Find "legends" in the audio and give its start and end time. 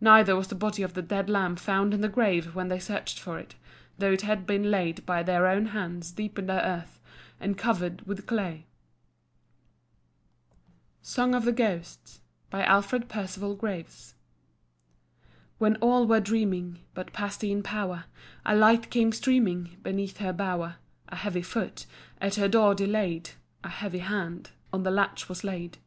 11.34-11.34